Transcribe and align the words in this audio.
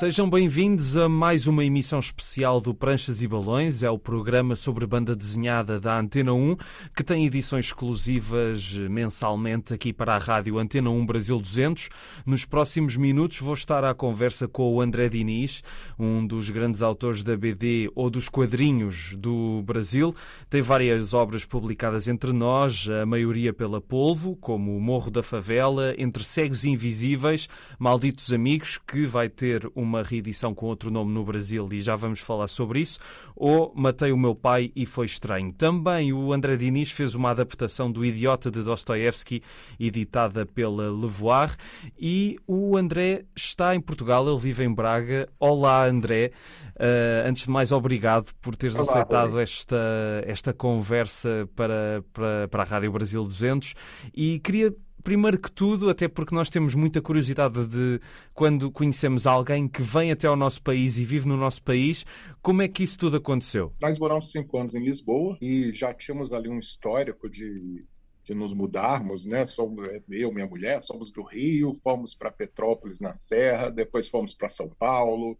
Sejam 0.00 0.30
bem-vindos 0.30 0.96
a 0.96 1.10
mais 1.10 1.46
uma 1.46 1.62
emissão 1.62 1.98
especial 1.98 2.58
do 2.58 2.72
Pranchas 2.72 3.20
e 3.20 3.28
Balões. 3.28 3.82
É 3.82 3.90
o 3.90 3.98
programa 3.98 4.56
sobre 4.56 4.86
banda 4.86 5.14
desenhada 5.14 5.78
da 5.78 6.00
Antena 6.00 6.32
1, 6.32 6.56
que 6.96 7.04
tem 7.04 7.26
edições 7.26 7.66
exclusivas 7.66 8.78
mensalmente 8.88 9.74
aqui 9.74 9.92
para 9.92 10.14
a 10.14 10.18
rádio 10.18 10.58
Antena 10.58 10.88
1 10.88 11.04
Brasil 11.04 11.38
200. 11.38 11.90
Nos 12.24 12.46
próximos 12.46 12.96
minutos 12.96 13.40
vou 13.40 13.52
estar 13.52 13.84
à 13.84 13.92
conversa 13.92 14.48
com 14.48 14.72
o 14.72 14.80
André 14.80 15.10
Diniz, 15.10 15.62
um 15.98 16.26
dos 16.26 16.48
grandes 16.48 16.80
autores 16.80 17.22
da 17.22 17.36
BD 17.36 17.90
ou 17.94 18.08
dos 18.08 18.26
quadrinhos 18.26 19.14
do 19.18 19.62
Brasil. 19.66 20.16
Tem 20.48 20.62
várias 20.62 21.12
obras 21.12 21.44
publicadas 21.44 22.08
entre 22.08 22.32
nós, 22.32 22.88
a 22.88 23.04
maioria 23.04 23.52
pela 23.52 23.82
Polvo, 23.82 24.34
como 24.36 24.74
O 24.74 24.80
Morro 24.80 25.10
da 25.10 25.22
Favela, 25.22 25.94
Entre 25.98 26.24
Cegos 26.24 26.64
Invisíveis, 26.64 27.50
Malditos 27.78 28.32
Amigos, 28.32 28.78
que 28.78 29.04
vai 29.04 29.28
ter 29.28 29.70
uma 29.74 29.89
reedição 30.02 30.54
com 30.54 30.66
outro 30.66 30.90
nome 30.90 31.12
no 31.12 31.24
Brasil 31.24 31.68
e 31.72 31.80
já 31.80 31.94
vamos 31.94 32.20
falar 32.20 32.46
sobre 32.46 32.80
isso, 32.80 32.98
ou 33.34 33.72
Matei 33.74 34.12
o 34.12 34.16
Meu 34.16 34.34
Pai 34.34 34.72
e 34.74 34.86
Foi 34.86 35.06
Estranho. 35.06 35.52
Também 35.52 36.12
o 36.12 36.32
André 36.32 36.56
Diniz 36.56 36.90
fez 36.90 37.14
uma 37.14 37.30
adaptação 37.30 37.90
do 37.90 38.04
Idiota 38.04 38.50
de 38.50 38.62
Dostoevsky, 38.62 39.42
editada 39.78 40.46
pela 40.46 40.90
Levoir, 40.90 41.56
e 41.98 42.38
o 42.46 42.76
André 42.76 43.24
está 43.34 43.74
em 43.74 43.80
Portugal, 43.80 44.26
ele 44.28 44.38
vive 44.38 44.64
em 44.64 44.72
Braga. 44.72 45.28
Olá, 45.38 45.86
André. 45.86 46.32
Uh, 46.76 47.28
antes 47.28 47.42
de 47.42 47.50
mais, 47.50 47.72
obrigado 47.72 48.32
por 48.40 48.56
teres 48.56 48.74
Olá, 48.76 48.84
aceitado 48.84 49.38
esta, 49.38 49.76
esta 50.24 50.52
conversa 50.54 51.46
para, 51.54 52.02
para, 52.12 52.48
para 52.48 52.62
a 52.62 52.66
Rádio 52.66 52.92
Brasil 52.92 53.22
200 53.22 53.74
e 54.14 54.38
queria 54.38 54.74
primeiro 55.02 55.38
que 55.38 55.50
tudo, 55.50 55.90
até 55.90 56.08
porque 56.08 56.34
nós 56.34 56.50
temos 56.50 56.74
muita 56.74 57.00
curiosidade 57.00 57.66
de 57.66 58.00
quando 58.34 58.70
conhecemos 58.70 59.26
alguém 59.26 59.68
que 59.68 59.82
vem 59.82 60.10
até 60.10 60.26
ao 60.26 60.36
nosso 60.36 60.62
país 60.62 60.98
e 60.98 61.04
vive 61.04 61.26
no 61.26 61.36
nosso 61.36 61.62
país, 61.62 62.04
como 62.42 62.62
é 62.62 62.68
que 62.68 62.82
isso 62.82 62.98
tudo 62.98 63.16
aconteceu? 63.16 63.72
Nós 63.80 63.98
moramos 63.98 64.30
cinco 64.30 64.58
anos 64.58 64.74
em 64.74 64.84
Lisboa 64.84 65.36
e 65.40 65.72
já 65.72 65.92
tínhamos 65.92 66.32
ali 66.32 66.48
um 66.48 66.58
histórico 66.58 67.28
de, 67.28 67.84
de 68.24 68.34
nos 68.34 68.54
mudarmos, 68.54 69.24
né? 69.24 69.44
Somos, 69.46 69.88
eu, 70.08 70.32
minha 70.32 70.46
mulher, 70.46 70.82
somos 70.82 71.10
do 71.10 71.22
Rio, 71.22 71.74
fomos 71.74 72.14
para 72.14 72.30
Petrópolis 72.30 73.00
na 73.00 73.14
Serra, 73.14 73.70
depois 73.70 74.08
fomos 74.08 74.34
para 74.34 74.48
São 74.48 74.68
Paulo 74.68 75.36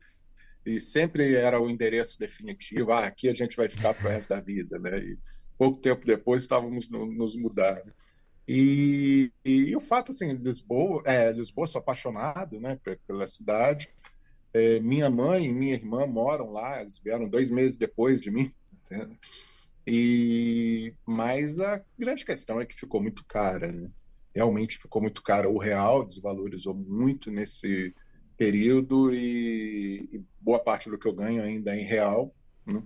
e 0.64 0.80
sempre 0.80 1.34
era 1.34 1.60
o 1.60 1.70
endereço 1.70 2.18
definitivo. 2.18 2.92
Ah, 2.92 3.06
aqui 3.06 3.28
a 3.28 3.34
gente 3.34 3.56
vai 3.56 3.68
ficar 3.68 3.94
para 3.94 4.08
o 4.08 4.10
resto 4.10 4.30
da 4.30 4.40
vida, 4.40 4.78
né? 4.78 4.98
E 4.98 5.18
pouco 5.56 5.80
tempo 5.80 6.04
depois 6.04 6.42
estávamos 6.42 6.88
no, 6.88 7.06
nos 7.06 7.36
mudar. 7.36 7.82
E, 8.52 9.32
e, 9.44 9.76
o 9.76 9.80
fato, 9.80 10.10
assim, 10.10 10.32
Lisboa, 10.32 11.04
é, 11.06 11.30
Lisboa, 11.30 11.68
sou 11.68 11.78
apaixonado, 11.78 12.58
né, 12.58 12.76
pela 13.06 13.24
cidade. 13.24 13.88
É, 14.52 14.80
minha 14.80 15.08
mãe 15.08 15.44
e 15.44 15.52
minha 15.52 15.74
irmã 15.74 16.04
moram 16.04 16.50
lá, 16.50 16.80
eles 16.80 16.98
vieram 16.98 17.28
dois 17.28 17.48
meses 17.48 17.76
depois 17.78 18.20
de 18.20 18.28
mim. 18.28 18.52
Entende? 18.72 19.16
E 19.86 20.92
mas 21.06 21.60
a 21.60 21.80
grande 21.96 22.24
questão 22.24 22.60
é 22.60 22.66
que 22.66 22.74
ficou 22.74 23.00
muito 23.00 23.24
cara, 23.24 23.70
né? 23.70 23.88
Realmente 24.34 24.78
ficou 24.78 25.00
muito 25.00 25.22
cara. 25.22 25.48
O 25.48 25.56
real 25.56 26.04
desvalorizou 26.04 26.74
muito 26.74 27.30
nesse 27.30 27.94
período 28.36 29.14
e, 29.14 30.08
e 30.12 30.24
boa 30.40 30.58
parte 30.58 30.90
do 30.90 30.98
que 30.98 31.06
eu 31.06 31.14
ganho 31.14 31.40
ainda 31.40 31.76
é 31.76 31.80
em 31.80 31.86
real. 31.86 32.34
Né? 32.66 32.82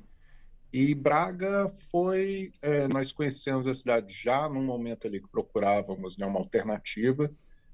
E 0.75 0.93
Braga 0.93 1.73
foi, 1.89 2.53
é, 2.61 2.89
nós 2.89 3.12
conhecemos 3.12 3.65
a 3.65 3.73
cidade 3.73 4.12
já 4.12 4.49
num 4.49 4.65
momento 4.65 5.07
ali 5.07 5.21
que 5.21 5.29
procurávamos 5.29 6.19
né, 6.19 6.27
uma 6.27 6.41
alternativa, 6.41 7.31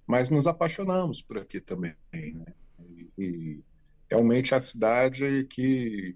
mas 0.06 0.28
nos 0.28 0.47
apaixonamos 0.47 1.22
por 1.22 1.38
aqui 1.38 1.62
também. 1.62 1.94
Né? 2.12 2.44
E, 2.78 3.09
e, 3.16 3.65
realmente 4.06 4.55
a 4.55 4.61
cidade 4.61 5.47
que 5.49 6.15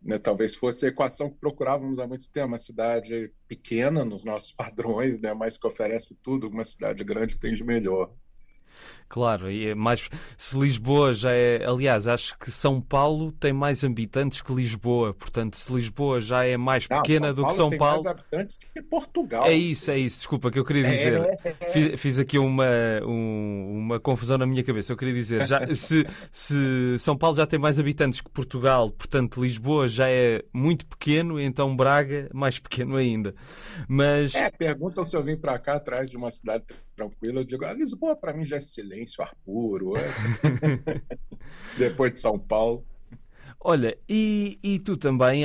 né, 0.00 0.16
talvez 0.16 0.54
fosse 0.54 0.86
a 0.86 0.90
equação 0.90 1.28
que 1.28 1.38
procurávamos 1.40 1.98
há 1.98 2.06
muito 2.06 2.30
tempo, 2.30 2.46
uma 2.46 2.58
cidade 2.58 3.32
pequena 3.48 4.04
nos 4.04 4.22
nossos 4.22 4.52
padrões, 4.54 5.20
né, 5.20 5.34
mas 5.34 5.58
que 5.58 5.66
oferece 5.66 6.14
tudo, 6.22 6.46
uma 6.46 6.62
cidade 6.62 7.02
grande 7.02 7.36
tem 7.36 7.52
de 7.52 7.64
melhor. 7.64 8.14
Claro, 9.12 9.50
e 9.50 9.68
é 9.68 9.74
mais 9.74 10.08
se 10.38 10.58
Lisboa 10.58 11.12
já 11.12 11.32
é, 11.32 11.66
aliás, 11.66 12.08
acho 12.08 12.34
que 12.38 12.50
São 12.50 12.80
Paulo 12.80 13.30
tem 13.30 13.52
mais 13.52 13.84
habitantes 13.84 14.40
que 14.40 14.50
Lisboa, 14.54 15.12
portanto, 15.12 15.58
se 15.58 15.70
Lisboa 15.70 16.18
já 16.18 16.46
é 16.46 16.56
mais 16.56 16.86
pequena 16.86 17.34
do 17.34 17.44
que 17.44 17.52
São 17.52 17.68
tem 17.68 17.78
Paulo, 17.78 18.02
mais 18.02 18.06
habitantes 18.06 18.58
que 18.58 18.80
Portugal. 18.80 19.44
É 19.44 19.52
isso, 19.52 19.90
é 19.90 19.98
isso. 19.98 20.16
Desculpa 20.16 20.50
que 20.50 20.58
eu 20.58 20.64
queria 20.64 20.84
dizer. 20.84 21.20
É. 21.44 21.52
Fiz, 21.70 22.00
fiz, 22.00 22.18
aqui 22.18 22.38
uma 22.38 22.64
um, 23.04 23.80
uma 23.80 24.00
confusão 24.00 24.38
na 24.38 24.46
minha 24.46 24.64
cabeça. 24.64 24.94
Eu 24.94 24.96
queria 24.96 25.12
dizer, 25.12 25.44
já, 25.44 25.60
se, 25.74 26.06
se 26.32 26.98
São 26.98 27.14
Paulo 27.14 27.36
já 27.36 27.46
tem 27.46 27.58
mais 27.58 27.78
habitantes 27.78 28.22
que 28.22 28.30
Portugal, 28.30 28.90
portanto, 28.90 29.42
Lisboa 29.42 29.88
já 29.88 30.08
é 30.08 30.42
muito 30.54 30.86
pequeno, 30.86 31.38
então 31.38 31.76
Braga 31.76 32.30
mais 32.32 32.58
pequeno 32.58 32.96
ainda. 32.96 33.34
Mas 33.86 34.34
é, 34.34 34.50
perguntam 34.50 35.04
se 35.04 35.14
eu 35.14 35.22
vim 35.22 35.36
para 35.36 35.58
cá 35.58 35.74
atrás 35.74 36.08
de 36.08 36.16
uma 36.16 36.30
cidade 36.30 36.64
tranquila, 36.96 37.40
eu 37.40 37.44
digo, 37.44 37.62
ah, 37.66 37.74
Lisboa 37.74 38.16
para 38.16 38.32
mim 38.32 38.46
já 38.46 38.56
é 38.56 38.60
silêncio, 38.72 39.22
ar 39.22 39.34
puro. 39.44 39.94
É. 39.96 40.08
Depois 41.78 42.12
de 42.12 42.20
São 42.20 42.38
Paulo. 42.38 42.84
Olha, 43.64 43.96
e, 44.08 44.58
e 44.60 44.80
tu 44.80 44.96
também, 44.96 45.44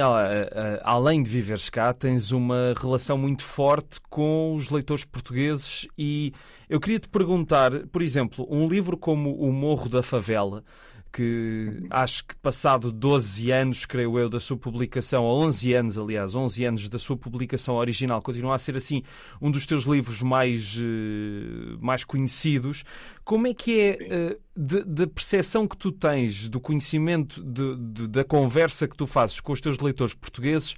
além 0.82 1.22
de 1.22 1.30
viveres 1.30 1.70
cá, 1.70 1.94
tens 1.94 2.32
uma 2.32 2.74
relação 2.76 3.16
muito 3.16 3.44
forte 3.44 4.02
com 4.10 4.56
os 4.56 4.72
leitores 4.72 5.06
portugueses 5.06 5.88
e 5.96 6.34
eu 6.68 6.80
queria 6.80 7.00
te 7.00 7.08
perguntar, 7.08 7.86
por 7.90 8.02
exemplo, 8.02 8.48
um 8.50 8.68
livro 8.68 8.98
como 8.98 9.36
O 9.36 9.54
Morro 9.54 9.88
da 9.88 10.02
Favela, 10.02 10.64
que 11.12 11.86
acho 11.90 12.26
que 12.26 12.36
passado 12.36 12.92
12 12.92 13.52
anos, 13.52 13.86
creio 13.86 14.18
eu, 14.20 14.30
da 14.30 14.40
sua 14.40 14.58
publicação, 14.58 15.24
ou 15.24 15.44
11 15.44 15.74
anos, 15.74 15.98
aliás, 15.98 16.36
11 16.36 16.66
anos 16.66 16.90
da 16.90 17.00
sua 17.00 17.18
publicação 17.18 17.76
original, 17.76 18.22
continua 18.22 18.56
a 18.56 18.60
ser 18.60 18.78
assim 18.78 19.04
um 19.42 19.50
dos 19.50 19.66
teus 19.66 19.84
livros 19.84 20.22
mais, 20.22 20.78
uh, 20.78 21.78
mais 21.80 22.04
conhecidos. 22.04 22.84
Como 23.24 23.48
é 23.48 23.54
que 23.54 23.80
é 23.80 24.38
uh, 24.38 24.86
da 24.86 25.08
percepção 25.08 25.68
que 25.68 25.78
tu 25.78 25.92
tens, 25.92 26.48
do 26.50 26.60
conhecimento 26.60 27.44
de, 27.44 27.76
de, 27.76 28.08
da 28.08 28.24
conversa 28.24 28.88
que 28.88 28.96
tu 28.96 29.06
fazes 29.06 29.40
com 29.40 29.54
os 29.54 29.62
teus 29.62 29.80
leitores 29.80 30.14
portugueses? 30.14 30.76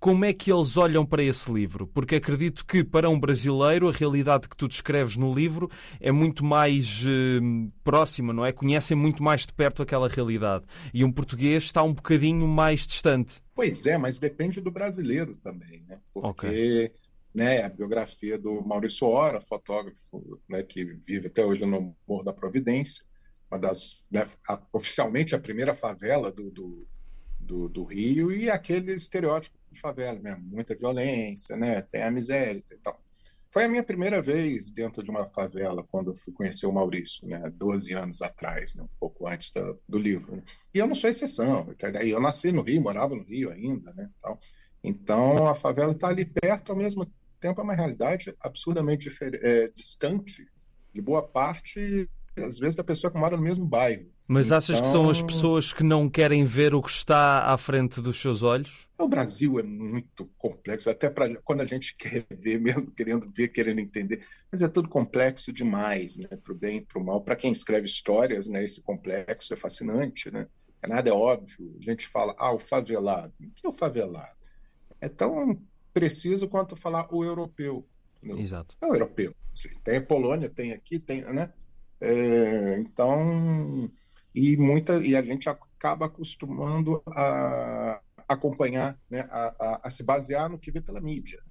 Como 0.00 0.24
é 0.24 0.32
que 0.32 0.50
eles 0.50 0.78
olham 0.78 1.04
para 1.04 1.22
esse 1.22 1.52
livro? 1.52 1.86
Porque 1.86 2.16
acredito 2.16 2.64
que 2.64 2.82
para 2.82 3.10
um 3.10 3.20
brasileiro 3.20 3.86
a 3.86 3.92
realidade 3.92 4.48
que 4.48 4.56
tu 4.56 4.66
descreves 4.66 5.14
no 5.14 5.32
livro 5.32 5.70
é 6.00 6.10
muito 6.10 6.42
mais 6.42 7.02
eh, 7.04 7.70
próxima, 7.84 8.32
não 8.32 8.44
é? 8.44 8.50
Conhecem 8.50 8.96
muito 8.96 9.22
mais 9.22 9.44
de 9.44 9.52
perto 9.52 9.82
aquela 9.82 10.08
realidade. 10.08 10.64
E 10.94 11.04
um 11.04 11.12
português 11.12 11.64
está 11.64 11.82
um 11.82 11.92
bocadinho 11.92 12.48
mais 12.48 12.86
distante. 12.86 13.42
Pois 13.54 13.86
é, 13.86 13.98
mas 13.98 14.18
depende 14.18 14.58
do 14.58 14.70
brasileiro 14.70 15.36
também, 15.42 15.84
né? 15.86 16.00
Porque 16.14 16.46
okay. 16.46 16.92
né, 17.34 17.62
a 17.62 17.68
biografia 17.68 18.38
do 18.38 18.62
Maurício 18.66 19.06
Ora, 19.06 19.38
fotógrafo 19.38 20.40
né, 20.48 20.62
que 20.62 20.82
vive 20.82 21.26
até 21.26 21.44
hoje 21.44 21.66
no 21.66 21.94
Morro 22.08 22.24
da 22.24 22.32
Providência, 22.32 23.04
uma 23.50 23.58
das, 23.58 24.06
né, 24.10 24.26
a, 24.48 24.58
oficialmente 24.72 25.34
a 25.34 25.38
primeira 25.38 25.74
favela 25.74 26.32
do, 26.32 26.50
do, 26.50 26.88
do, 27.50 27.68
do 27.68 27.84
Rio, 27.84 28.30
e 28.30 28.48
aquele 28.48 28.94
estereótipo 28.94 29.58
de 29.72 29.80
favela 29.80 30.18
mesmo, 30.20 30.44
muita 30.44 30.74
violência, 30.76 31.56
né? 31.56 31.82
Tem 31.82 32.02
a 32.02 32.10
miséria 32.10 32.62
e 32.70 32.76
tal. 32.76 33.00
Foi 33.50 33.64
a 33.64 33.68
minha 33.68 33.82
primeira 33.82 34.22
vez 34.22 34.70
dentro 34.70 35.02
de 35.02 35.10
uma 35.10 35.26
favela 35.26 35.84
quando 35.90 36.12
eu 36.12 36.14
fui 36.14 36.32
conhecer 36.32 36.66
o 36.66 36.72
Maurício, 36.72 37.26
né? 37.26 37.50
12 37.56 37.92
anos 37.92 38.22
atrás, 38.22 38.76
né? 38.76 38.84
um 38.84 38.98
pouco 39.00 39.26
antes 39.26 39.52
do 39.88 39.98
livro. 39.98 40.36
Né? 40.36 40.42
E 40.72 40.78
eu 40.78 40.86
não 40.86 40.94
sou 40.94 41.10
exceção. 41.10 41.66
Eu 42.04 42.20
nasci 42.20 42.52
no 42.52 42.62
Rio, 42.62 42.80
morava 42.80 43.16
no 43.16 43.24
Rio 43.24 43.50
ainda, 43.50 43.92
né? 43.94 44.08
Então 44.82 45.48
a 45.48 45.54
favela 45.54 45.90
está 45.90 46.08
ali 46.08 46.24
perto, 46.24 46.70
ao 46.70 46.78
mesmo 46.78 47.04
tempo 47.40 47.60
é 47.60 47.64
uma 47.64 47.74
realidade 47.74 48.32
absurdamente 48.40 49.08
é, 49.42 49.68
distante 49.68 50.46
de 50.92 51.00
boa 51.00 51.22
parte, 51.22 52.08
às 52.36 52.58
vezes, 52.58 52.76
da 52.76 52.84
pessoa 52.84 53.10
que 53.10 53.18
mora 53.18 53.36
no 53.36 53.42
mesmo 53.42 53.66
bairro. 53.66 54.06
Mas 54.32 54.52
achas 54.52 54.78
então... 54.78 54.82
que 54.82 54.88
são 54.88 55.10
as 55.10 55.20
pessoas 55.20 55.72
que 55.72 55.82
não 55.82 56.08
querem 56.08 56.44
ver 56.44 56.72
o 56.72 56.80
que 56.80 56.88
está 56.88 57.52
à 57.52 57.56
frente 57.56 58.00
dos 58.00 58.20
seus 58.20 58.44
olhos? 58.44 58.86
O 58.96 59.08
Brasil 59.08 59.58
é 59.58 59.62
muito 59.64 60.24
complexo, 60.38 60.88
até 60.88 61.10
para 61.10 61.34
quando 61.42 61.62
a 61.62 61.66
gente 61.66 61.96
quer 61.98 62.24
ver, 62.30 62.60
mesmo 62.60 62.88
querendo 62.92 63.28
ver, 63.28 63.48
querendo 63.48 63.80
entender, 63.80 64.24
mas 64.52 64.62
é 64.62 64.68
tudo 64.68 64.88
complexo 64.88 65.52
demais, 65.52 66.16
né? 66.16 66.28
Para 66.28 66.52
o 66.52 66.54
bem 66.54 66.76
e 66.76 66.80
para 66.80 67.02
o 67.02 67.04
mal. 67.04 67.20
Para 67.22 67.34
quem 67.34 67.50
escreve 67.50 67.86
histórias, 67.86 68.46
né? 68.46 68.64
Esse 68.64 68.80
complexo 68.80 69.52
é 69.52 69.56
fascinante, 69.56 70.30
né? 70.30 70.46
É 70.80 70.86
nada 70.86 71.10
é 71.10 71.12
óbvio. 71.12 71.76
A 71.80 71.82
gente 71.82 72.06
fala, 72.06 72.32
ah, 72.38 72.54
o 72.54 72.58
favelado. 72.60 73.34
O 73.40 73.50
que 73.50 73.66
é 73.66 73.68
o 73.68 73.72
favelado? 73.72 74.38
É 75.00 75.08
tão 75.08 75.60
preciso 75.92 76.46
quanto 76.46 76.76
falar 76.76 77.12
o 77.12 77.24
europeu. 77.24 77.84
Exato. 78.22 78.76
É 78.80 78.86
o 78.86 78.94
europeu. 78.94 79.34
Tem 79.82 79.96
a 79.96 80.02
Polônia, 80.02 80.48
tem 80.48 80.70
aqui, 80.70 81.00
tem, 81.00 81.22
né? 81.22 81.52
É, 82.00 82.78
então 82.78 83.90
e 84.34 84.56
muita 84.56 84.98
e 85.04 85.16
a 85.16 85.22
gente 85.22 85.48
acaba 85.48 86.06
acostumando 86.06 87.02
a 87.06 88.00
acompanhar, 88.28 88.98
né, 89.10 89.26
a, 89.30 89.54
a, 89.58 89.80
a, 89.84 89.90
se 89.90 90.04
basear 90.04 90.48
no 90.48 90.58
que 90.58 90.70
vê 90.70 90.80
pela 90.80 91.00
mídia 91.00 91.42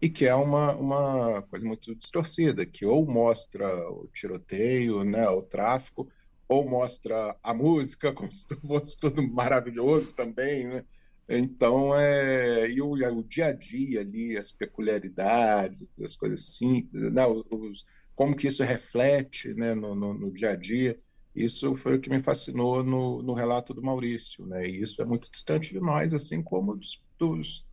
e 0.00 0.08
que 0.08 0.26
é 0.26 0.34
uma, 0.34 0.74
uma 0.76 1.42
coisa 1.42 1.66
muito 1.66 1.94
distorcida, 1.94 2.64
que 2.64 2.86
ou 2.86 3.04
mostra 3.04 3.66
o 3.90 4.08
tiroteio, 4.12 5.04
né, 5.04 5.28
o 5.28 5.42
tráfico, 5.42 6.08
ou 6.48 6.68
mostra 6.68 7.36
a 7.42 7.52
música, 7.52 8.12
como 8.14 8.32
se 8.32 8.46
fosse 8.66 8.98
tudo 8.98 9.22
maravilhoso 9.22 10.14
também, 10.14 10.66
né? 10.66 10.84
Então, 11.28 11.94
é, 11.94 12.70
e 12.70 12.80
o, 12.80 12.92
o, 12.92 13.22
dia 13.22 13.48
a 13.48 13.52
dia 13.52 14.00
ali, 14.00 14.38
as 14.38 14.50
peculiaridades, 14.50 15.86
as 16.02 16.16
coisas 16.16 16.56
simples, 16.56 17.12
né? 17.12 17.26
os, 17.26 17.84
como 18.14 18.34
que 18.34 18.48
isso 18.48 18.64
reflete 18.64 19.52
né? 19.52 19.74
no, 19.74 19.94
no, 19.94 20.14
no, 20.14 20.32
dia 20.32 20.52
a 20.52 20.56
dia, 20.56 20.98
isso 21.34 21.76
foi 21.76 21.96
o 21.96 22.00
que 22.00 22.10
me 22.10 22.20
fascinou 22.20 22.82
no, 22.82 23.22
no 23.22 23.34
relato 23.34 23.72
do 23.72 23.82
Maurício, 23.82 24.46
né? 24.46 24.66
E 24.66 24.82
isso 24.82 25.00
é 25.00 25.04
muito 25.04 25.30
distante 25.30 25.72
de 25.72 25.80
nós, 25.80 26.12
assim 26.12 26.42
como 26.42 26.76
dos, 26.76 27.02
dos 27.18 27.66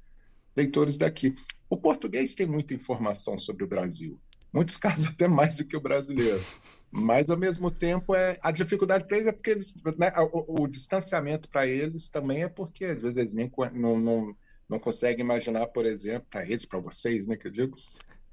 leitores 0.56 0.98
daqui. 0.98 1.36
O 1.70 1.78
português 1.78 2.36
tem 2.36 2.48
muita 2.48 2.74
informação 2.74 3.38
sobre 3.38 3.64
o 3.64 3.68
Brasil, 3.68 4.20
muitos 4.54 4.78
casos 4.78 5.08
até 5.08 5.28
mais 5.28 5.58
do 5.58 5.66
que 5.66 5.76
o 5.76 5.82
brasileiro. 5.82 6.44
Mas, 6.92 7.30
ao 7.30 7.38
mesmo 7.38 7.70
tempo, 7.70 8.16
é, 8.16 8.40
a 8.42 8.52
dificuldade 8.52 9.06
para 9.06 9.18
eles 9.18 9.28
é 9.28 9.32
porque 9.34 9.50
eles, 9.50 9.76
né, 9.98 10.14
o, 10.32 10.64
o, 10.64 10.68
distanciamento 10.68 11.50
para 11.50 11.68
eles 11.68 12.08
também 12.08 12.44
é 12.44 12.48
porque, 12.48 12.86
às 12.86 13.02
vezes, 13.02 13.18
eles 13.18 13.34
nem, 13.34 13.52
não, 13.74 14.00
não, 14.00 14.36
não 14.70 14.80
conseguem 14.80 15.26
imaginar, 15.26 15.68
por 15.68 15.86
exemplo, 15.86 16.26
para 16.30 16.44
eles, 16.44 16.66
para 16.66 16.80
vocês, 16.80 17.28
né, 17.28 17.36
que 17.36 17.48
eu 17.48 17.52
digo, 17.52 17.76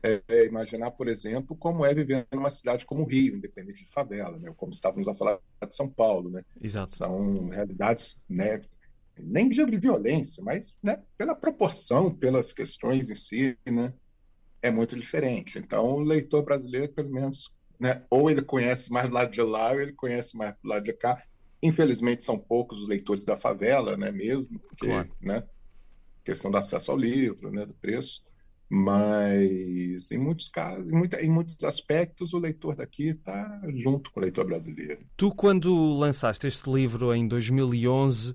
é, 0.02 0.22
é, 0.28 0.46
imaginar, 0.46 0.90
por 0.93 1.08
exemplo, 1.08 1.56
como 1.56 1.84
é 1.84 1.94
viver 1.94 2.26
numa 2.32 2.50
cidade 2.50 2.84
como 2.84 3.02
o 3.02 3.06
Rio, 3.06 3.37
independente 3.37 3.84
de 3.84 3.90
favela, 3.90 4.38
né, 4.38 4.52
como 4.56 4.72
estávamos 4.72 5.08
a 5.08 5.14
falar 5.14 5.38
de 5.66 5.76
São 5.76 5.88
Paulo. 5.88 6.31
Né? 6.31 6.44
Exato. 6.60 6.88
São 6.88 7.49
realidades, 7.49 8.16
né, 8.28 8.60
nem 9.19 9.49
de 9.49 9.64
violência, 9.78 10.43
mas 10.43 10.76
né, 10.82 11.00
pela 11.16 11.34
proporção, 11.34 12.12
pelas 12.12 12.52
questões 12.52 13.10
em 13.10 13.14
si, 13.14 13.56
né, 13.64 13.93
é 14.60 14.70
muito 14.70 14.99
diferente. 14.99 15.58
Então, 15.58 15.84
o 15.87 16.00
leitor 16.00 16.44
brasileiro, 16.44 16.93
pelo 16.93 17.10
menos 17.10 17.52
né? 17.82 18.00
Ou 18.08 18.31
ele 18.31 18.43
conhece 18.43 18.93
mais 18.93 19.08
do 19.08 19.14
lado 19.14 19.32
de 19.32 19.43
lá, 19.43 19.72
ou 19.72 19.81
ele 19.81 19.93
conhece 19.93 20.37
mais 20.37 20.55
do 20.62 20.69
lado 20.69 20.84
de 20.84 20.93
cá. 20.93 21.20
Infelizmente, 21.60 22.22
são 22.22 22.38
poucos 22.38 22.81
os 22.81 22.88
leitores 22.88 23.25
da 23.25 23.37
favela, 23.37 23.96
né? 23.96 24.12
Mesmo, 24.12 24.56
porque, 24.60 24.87
claro. 24.87 25.10
né? 25.20 25.43
Questão 26.22 26.48
do 26.48 26.56
acesso 26.56 26.93
ao 26.93 26.96
livro, 26.96 27.50
né? 27.50 27.66
Do 27.66 27.75
preço. 27.75 28.22
Mas, 28.74 30.10
em 30.10 30.16
muitos 30.16 30.48
casos, 30.48 30.88
em, 30.88 30.96
muita, 30.96 31.20
em 31.20 31.28
muitos 31.28 31.62
aspectos, 31.62 32.32
o 32.32 32.38
leitor 32.38 32.74
daqui 32.74 33.08
está 33.08 33.60
junto 33.74 34.10
com 34.10 34.19
o 34.19 34.22
leitor 34.22 34.46
brasileiro. 34.46 35.02
Tu, 35.14 35.30
quando 35.34 35.92
lançaste 35.92 36.46
este 36.46 36.70
livro 36.70 37.14
em 37.14 37.28
2011 37.28 38.34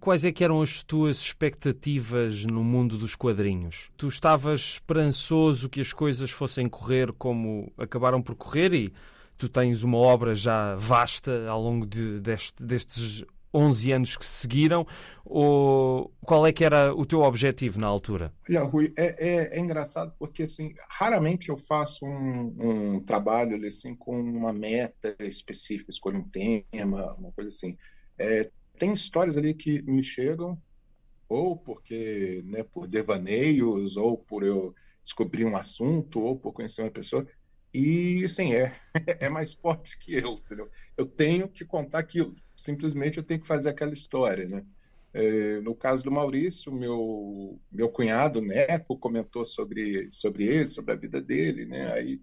quais 0.00 0.24
é 0.24 0.32
que 0.32 0.44
eram 0.44 0.60
as 0.60 0.82
tuas 0.82 1.18
expectativas 1.18 2.44
no 2.44 2.62
mundo 2.62 2.98
dos 2.98 3.14
quadrinhos? 3.14 3.90
Tu 3.96 4.06
estavas 4.08 4.74
esperançoso 4.74 5.68
que 5.68 5.80
as 5.80 5.94
coisas 5.94 6.30
fossem 6.30 6.68
correr 6.68 7.10
como 7.12 7.72
acabaram 7.78 8.20
por 8.20 8.34
correr 8.34 8.74
e 8.74 8.92
tu 9.38 9.48
tens 9.48 9.82
uma 9.82 9.96
obra 9.96 10.34
já 10.34 10.74
vasta 10.76 11.48
ao 11.48 11.60
longo 11.60 11.86
de, 11.86 12.20
deste, 12.20 12.62
destes 12.62 13.24
11 13.54 13.92
anos 13.92 14.16
que 14.16 14.24
se 14.26 14.32
seguiram, 14.32 14.86
ou 15.24 16.12
qual 16.20 16.46
é 16.46 16.52
que 16.52 16.64
era 16.64 16.92
o 16.92 17.06
teu 17.06 17.22
objetivo 17.22 17.78
na 17.78 17.86
altura? 17.86 18.32
Olha, 18.48 18.62
Rui, 18.62 18.92
é, 18.96 19.28
é, 19.28 19.56
é 19.56 19.60
engraçado 19.60 20.12
porque 20.18 20.42
assim, 20.42 20.74
raramente 20.88 21.48
eu 21.48 21.56
faço 21.56 22.04
um, 22.04 22.96
um 22.96 23.00
trabalho 23.00 23.64
assim 23.66 23.94
com 23.94 24.20
uma 24.20 24.52
meta 24.52 25.16
específica, 25.20 25.90
escolho 25.90 26.18
um 26.18 26.28
tema, 26.28 27.14
uma 27.14 27.32
coisa 27.32 27.48
assim. 27.48 27.76
É, 28.18 28.50
tem 28.76 28.92
histórias 28.92 29.36
ali 29.36 29.54
que 29.54 29.80
me 29.82 30.02
chegam, 30.02 30.60
ou 31.28 31.56
porque, 31.56 32.42
né, 32.44 32.62
por 32.62 32.86
devaneios, 32.86 33.96
ou 33.96 34.18
por 34.18 34.42
eu 34.42 34.74
descobrir 35.02 35.44
um 35.44 35.56
assunto, 35.56 36.20
ou 36.20 36.36
por 36.36 36.52
conhecer 36.52 36.82
uma 36.82 36.90
pessoa, 36.90 37.26
e 37.74 38.28
sim, 38.28 38.54
é, 38.54 38.74
é 39.20 39.28
mais 39.28 39.54
forte 39.54 39.98
que 39.98 40.14
eu, 40.14 40.34
entendeu? 40.34 40.70
Eu 40.96 41.06
tenho 41.06 41.48
que 41.48 41.64
contar 41.64 41.98
aquilo, 41.98 42.34
simplesmente 42.56 43.18
eu 43.18 43.24
tenho 43.24 43.40
que 43.40 43.46
fazer 43.46 43.70
aquela 43.70 43.92
história, 43.92 44.48
né? 44.48 44.64
É, 45.12 45.60
no 45.60 45.74
caso 45.76 46.02
do 46.02 46.10
Maurício, 46.10 46.72
meu 46.72 47.60
meu 47.70 47.88
cunhado 47.88 48.40
Neco 48.40 48.98
comentou 48.98 49.44
sobre 49.44 50.08
sobre 50.10 50.44
ele, 50.44 50.68
sobre 50.68 50.92
a 50.92 50.96
vida 50.96 51.20
dele, 51.20 51.66
né? 51.66 51.92
Aí 51.92 52.20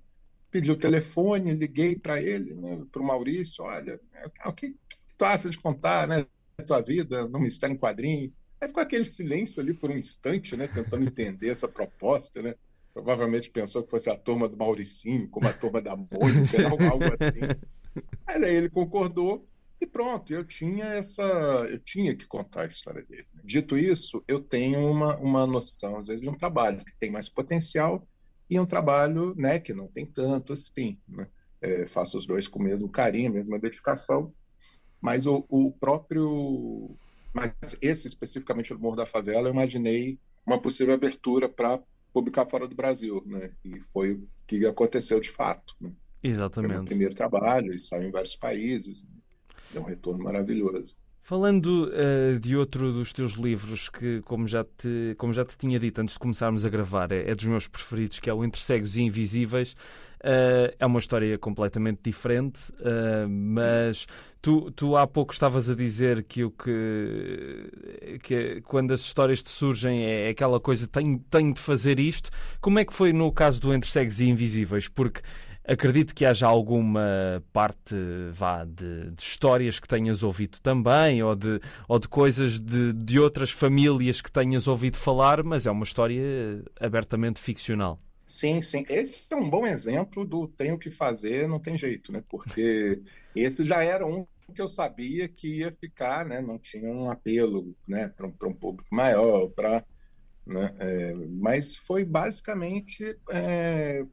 pediu 0.50 0.74
o 0.74 0.77
telefone, 0.77 1.53
liguei 1.53 1.95
para 1.98 2.21
ele, 2.21 2.53
né? 2.53 2.83
Para 2.92 3.01
o 3.01 3.06
Maurício, 3.06 3.63
olha, 3.63 4.00
o 4.45 4.53
que, 4.53 4.71
que 4.71 4.98
tu 5.18 5.25
acha 5.25 5.50
de 5.50 5.59
contar, 5.59 6.07
né? 6.07 6.25
tua 6.62 6.81
vida 6.81 7.27
numa 7.27 7.48
história 7.48 7.74
em 7.74 7.77
quadrinho. 7.77 8.33
Aí 8.59 8.68
ficou 8.68 8.83
aquele 8.83 9.06
silêncio 9.06 9.62
ali 9.62 9.74
por 9.74 9.89
um 9.89 9.98
instante, 9.98 10.56
né? 10.56 10.68
Tentando 10.68 11.03
entender 11.03 11.50
essa 11.50 11.68
proposta, 11.68 12.42
né? 12.42 12.56
Provavelmente 12.94 13.50
pensou 13.50 13.84
que 13.84 13.90
fosse 13.90 14.10
a 14.10 14.18
turma 14.18 14.50
do 14.50 14.58
Mauricinho, 14.58 15.28
como 15.30 15.48
a 15.48 15.54
turma 15.54 15.82
da 15.82 15.96
Mônica, 15.96 16.68
algo 16.92 17.14
assim. 17.14 17.40
Mas 18.26 18.44
aí 18.44 18.56
ele 18.56 18.70
concordou 18.70 19.48
e 19.82 19.88
pronto, 19.88 20.32
eu 20.32 20.46
tinha 20.46 20.86
essa, 20.86 21.24
eu 21.24 21.80
tinha 21.80 22.16
que 22.16 22.28
contar 22.28 22.62
a 22.62 22.68
história 22.68 23.02
dele. 23.04 23.26
Dito 23.44 23.76
isso, 23.76 24.24
eu 24.28 24.40
tenho 24.40 24.80
uma, 24.80 25.18
uma 25.18 25.48
noção, 25.48 25.98
às 25.98 26.06
vezes, 26.06 26.22
de 26.22 26.30
um 26.30 26.38
trabalho 26.38 26.86
que 26.86 26.96
tem 27.00 27.10
mais 27.10 27.28
potencial 27.28 28.08
e 28.48 28.60
um 28.60 28.66
trabalho, 28.66 29.34
né, 29.36 29.60
que 29.60 29.74
não 29.74 29.88
tem 29.88 30.06
tanto 30.06 30.54
assim, 30.54 31.00
né? 31.08 31.28
É, 31.60 31.88
faço 31.88 32.18
os 32.18 32.26
dois 32.26 32.48
com 32.48 32.60
o 32.60 32.64
mesmo 32.64 32.90
carinho, 32.90 33.30
a 33.30 33.34
mesma 33.34 33.58
dedicação, 33.58 34.34
mas 35.00 35.26
o, 35.26 35.46
o 35.48 35.72
próprio. 35.72 36.96
Mas 37.34 37.54
esse 37.82 38.08
especificamente 38.08 38.74
do 38.74 38.80
Morro 38.80 38.96
da 38.96 39.06
Favela, 39.06 39.48
eu 39.48 39.54
imaginei 39.54 40.20
uma 40.46 40.62
possível 40.62 40.94
abertura 40.94 41.48
para 41.48 41.80
publicar 42.13 42.46
fora 42.46 42.68
do 42.68 42.75
Brasil, 42.75 43.24
né? 43.25 43.52
E 43.63 43.80
foi 43.92 44.13
o 44.13 44.28
que 44.48 44.66
aconteceu 44.66 45.19
de 45.19 45.30
fato. 45.30 45.75
Né? 45.80 45.92
Exatamente. 46.24 46.74
Foi 46.74 46.81
o 46.81 46.86
primeiro 46.86 47.16
trabalho, 47.16 47.74
e 47.74 47.80
saiu 47.80 48.10
em 48.10 48.12
vários 48.12 48.36
países. 48.36 49.06
Deu 49.72 49.81
um 49.81 49.86
retorno 49.86 50.24
maravilhoso. 50.24 50.96
Falando 51.24 51.88
uh, 51.90 52.40
de 52.40 52.58
outro 52.58 52.92
dos 52.92 53.13
teus 53.13 53.34
livros 53.34 53.90
que, 53.90 54.22
como 54.24 54.48
já, 54.48 54.63
te, 54.63 55.16
como 55.18 55.31
já 55.31 55.46
te 55.46 55.56
tinha 55.56 55.80
dito 55.80 56.02
antes 56.02 56.16
de 56.16 56.19
começarmos 56.19 56.66
a 56.66 56.69
gravar, 56.69 57.12
é, 57.12 57.30
é 57.30 57.36
dos 57.36 57.46
meus 57.46 57.68
preferidos, 57.68 58.19
que 58.19 58.30
é 58.30 58.34
o 58.34 58.44
Entre 58.44 58.60
Cegos 58.60 58.98
e 58.98 59.04
Invisíveis, 59.04 59.75
uh, 60.22 60.74
é 60.80 60.86
uma 60.86 61.00
história 61.00 61.38
completamente 61.38 62.00
diferente, 62.04 62.72
uh, 62.80 63.28
mas 63.30 64.08
tu, 64.42 64.72
tu 64.72 64.96
há 64.96 65.06
pouco 65.06 65.34
estavas 65.34 65.70
a 65.70 65.75
dizer 65.75 66.24
que 66.24 66.44
o 66.44 66.51
que, 66.51 68.20
que 68.24 68.62
quando 68.62 68.92
as 68.92 69.01
histórias 69.01 69.44
te 69.44 69.50
surgem 69.50 70.06
é 70.06 70.30
aquela 70.30 70.60
coisa, 70.60 70.88
tenho, 70.88 71.20
tenho 71.30 71.54
de 71.54 71.60
fazer 71.60 72.00
isto. 72.00 72.30
Como 72.60 72.80
é 72.80 72.86
que 72.86 72.94
foi 72.94 73.12
no 73.13 73.32
caso 73.32 73.60
do 73.60 73.74
Entre 73.74 73.90
Cegos 73.90 74.20
e 74.20 74.30
Invisíveis? 74.30 74.88
Porque 74.88 75.22
Acredito 75.63 76.16
que 76.16 76.25
haja 76.25 76.48
alguma 76.48 77.44
parte 77.54 77.96
vá, 78.32 78.66
de, 78.66 79.10
de, 79.10 79.22
histórias 79.22 79.80
que 79.80 79.88
tenhas 79.88 80.24
ouvido 80.24 80.60
também, 80.60 81.22
ou 81.22 81.36
de, 81.36 81.60
ou 81.88 82.00
de 82.00 82.08
coisas 82.08 82.60
de, 82.60 82.92
de 82.92 83.20
outras 83.20 83.51
famílias 83.51 84.22
que 84.22 84.32
tenhas 84.32 84.68
ouvido 84.68 84.98
falar, 84.98 85.44
mas 85.44 85.68
é 85.68 85.72
uma 85.72 85.84
história 85.84 86.63
abertamente 86.80 87.40
ficcional. 87.40 88.00
Sim, 88.32 88.62
sim. 88.62 88.86
Esse 88.88 89.28
é 89.34 89.36
um 89.36 89.50
bom 89.50 89.68
exemplo 89.68 90.24
do 90.24 90.48
tenho 90.48 90.80
que 90.80 90.90
fazer, 90.90 91.50
não 91.50 91.60
tem 91.60 91.78
jeito, 91.78 92.14
né? 92.14 92.24
Porque 92.30 93.02
esse 93.36 93.66
já 93.68 93.84
era 93.84 94.08
um 94.08 94.26
que 94.56 94.62
eu 94.62 94.70
sabia 94.70 95.28
que 95.28 95.58
ia 95.58 95.72
ficar, 95.74 96.26
né? 96.26 96.40
Não 96.40 96.58
tinha 96.58 96.90
um 96.90 97.12
apelo, 97.12 97.76
né? 97.86 98.08
Para 98.08 98.28
um, 98.28 98.34
um, 98.44 98.54
público 98.54 98.88
maior, 98.90 99.50
para, 99.50 99.86
né? 100.48 100.74
É, 100.80 101.14
mas 101.14 101.76
foi 101.76 102.06
basicamente 102.06 103.20
é, 103.30 104.06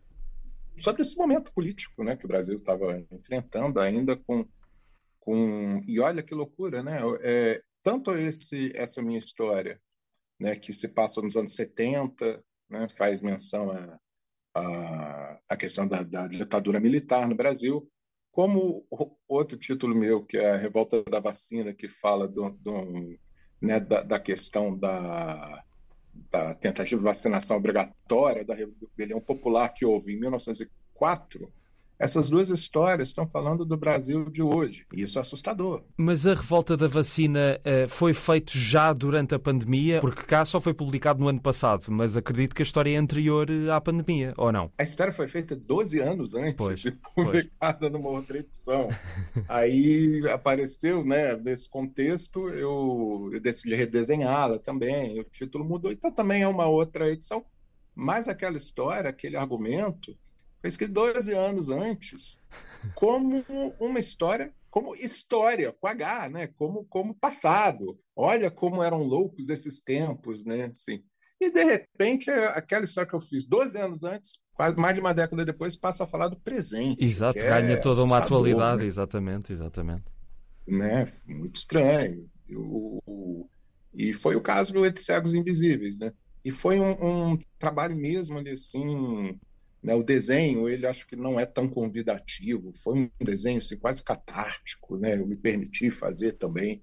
sobre 0.76 1.02
esse 1.02 1.16
momento 1.16 1.52
político 1.52 2.02
né, 2.02 2.16
que 2.16 2.24
o 2.24 2.28
Brasil 2.28 2.58
estava 2.58 2.98
enfrentando 3.12 3.78
ainda 3.78 4.16
com, 4.16 4.44
com... 5.20 5.80
E 5.86 6.00
olha 6.00 6.24
que 6.24 6.34
loucura, 6.34 6.82
né? 6.82 6.98
É, 7.20 7.62
tanto 7.84 8.16
esse, 8.16 8.72
essa 8.74 9.00
minha 9.00 9.18
história, 9.18 9.80
né, 10.40 10.56
que 10.56 10.72
se 10.72 10.88
passa 10.88 11.22
nos 11.22 11.36
anos 11.36 11.54
70, 11.54 12.44
né, 12.68 12.88
faz 12.88 13.20
menção 13.20 13.70
a, 13.70 13.98
a, 14.54 15.38
a 15.48 15.56
questão 15.56 15.86
da, 15.86 16.02
da, 16.02 16.26
ditadura 16.26 16.80
militar 16.80 17.28
no 17.28 17.34
Brasil, 17.34 17.88
como 18.32 18.86
outro 19.26 19.58
título 19.58 19.94
meu, 19.94 20.24
que 20.24 20.36
é 20.36 20.52
a 20.52 20.56
Revolta 20.56 21.02
da 21.04 21.20
Vacina, 21.20 21.72
que 21.72 21.88
fala 21.88 22.28
do, 22.28 22.50
do 22.50 23.18
né, 23.60 23.80
da, 23.80 24.02
da 24.02 24.20
questão 24.20 24.76
da, 24.76 25.64
da 26.30 26.54
tentativa 26.54 27.00
de 27.00 27.04
vacinação 27.04 27.56
obrigatória, 27.56 28.44
da 28.44 28.54
rebelião 28.54 29.20
popular 29.20 29.68
que 29.70 29.84
houve 29.84 30.14
em 30.14 30.20
1904, 30.20 31.52
essas 31.98 32.30
duas 32.30 32.48
histórias 32.48 33.08
estão 33.08 33.26
falando 33.26 33.64
do 33.64 33.76
Brasil 33.76 34.30
de 34.30 34.40
hoje. 34.40 34.86
E 34.94 35.02
isso 35.02 35.18
é 35.18 35.20
assustador. 35.20 35.82
Mas 35.96 36.26
a 36.26 36.34
revolta 36.34 36.76
da 36.76 36.86
vacina 36.86 37.58
uh, 37.60 37.88
foi 37.88 38.14
feita 38.14 38.52
já 38.54 38.92
durante 38.92 39.34
a 39.34 39.38
pandemia, 39.38 40.00
porque 40.00 40.22
cá 40.22 40.44
só 40.44 40.60
foi 40.60 40.72
publicado 40.72 41.20
no 41.20 41.28
ano 41.28 41.40
passado, 41.40 41.86
mas 41.88 42.16
acredito 42.16 42.54
que 42.54 42.62
a 42.62 42.64
história 42.64 42.90
é 42.90 42.96
anterior 42.96 43.50
eh, 43.50 43.70
à 43.70 43.80
pandemia, 43.80 44.32
ou 44.36 44.52
não? 44.52 44.70
A 44.78 44.82
história 44.82 45.12
foi 45.12 45.26
feita 45.26 45.56
12 45.56 45.98
anos 46.00 46.34
antes 46.34 46.54
pois, 46.56 46.80
de 46.80 46.92
publicada 46.92 47.90
numa 47.90 48.10
outra 48.10 48.38
edição. 48.38 48.88
Aí 49.48 50.22
apareceu, 50.28 51.04
né, 51.04 51.36
nesse 51.36 51.68
contexto, 51.68 52.48
eu, 52.50 53.30
eu 53.32 53.40
decidi 53.40 53.74
redesenhá-la 53.74 54.58
também, 54.58 55.18
o 55.18 55.24
título 55.24 55.64
mudou, 55.64 55.90
então 55.90 56.12
também 56.12 56.42
é 56.42 56.48
uma 56.48 56.66
outra 56.66 57.10
edição. 57.10 57.44
Mas 57.94 58.28
aquela 58.28 58.56
história, 58.56 59.10
aquele 59.10 59.36
argumento 59.36 60.16
foi 60.60 60.68
escrito 60.68 60.92
12 60.92 61.32
anos 61.32 61.70
antes, 61.70 62.38
como 62.94 63.44
uma 63.78 63.98
história 63.98 64.52
como 64.70 64.94
história, 64.94 65.72
com 65.72 65.86
H, 65.86 66.28
né? 66.28 66.46
como, 66.48 66.84
como 66.84 67.14
passado. 67.14 67.98
Olha 68.14 68.50
como 68.50 68.82
eram 68.82 69.02
loucos 69.02 69.48
esses 69.48 69.80
tempos, 69.80 70.44
né? 70.44 70.66
Assim, 70.66 71.02
e, 71.40 71.50
de 71.52 71.62
repente, 71.62 72.30
aquela 72.30 72.84
história 72.84 73.08
que 73.08 73.14
eu 73.14 73.20
fiz 73.20 73.46
12 73.46 73.78
anos 73.78 74.02
antes, 74.02 74.40
quase 74.54 74.76
mais 74.76 74.94
de 74.94 75.00
uma 75.00 75.14
década 75.14 75.44
depois, 75.44 75.76
passa 75.76 76.02
a 76.02 76.06
falar 76.06 76.28
do 76.28 76.36
presente. 76.36 77.02
Exato, 77.04 77.38
ganha 77.38 77.74
é 77.74 77.76
toda 77.76 78.02
uma 78.02 78.18
atualidade, 78.18 78.82
né? 78.82 78.86
exatamente, 78.88 79.52
exatamente. 79.52 80.04
Né? 80.66 81.06
Muito 81.24 81.56
estranho. 81.56 82.28
e 83.94 84.12
foi 84.14 84.34
o 84.34 84.40
caso 84.40 84.72
do 84.72 84.84
Entre 84.84 85.00
Cegos 85.00 85.32
Invisíveis, 85.32 85.96
né? 85.98 86.12
E 86.44 86.50
foi 86.50 86.80
um, 86.80 87.32
um 87.32 87.38
trabalho 87.58 87.96
mesmo 87.96 88.38
ali, 88.38 88.50
assim, 88.50 89.38
né, 89.82 89.94
o 89.94 90.02
desenho, 90.02 90.68
ele 90.68 90.86
acho 90.86 91.06
que 91.06 91.14
não 91.14 91.38
é 91.38 91.46
tão 91.46 91.68
convidativo, 91.68 92.72
foi 92.74 92.98
um 92.98 93.10
desenho 93.24 93.58
assim, 93.58 93.76
quase 93.76 94.02
catártico, 94.02 94.96
né? 94.96 95.16
eu 95.16 95.26
me 95.26 95.36
permiti 95.36 95.90
fazer 95.90 96.32
também. 96.32 96.82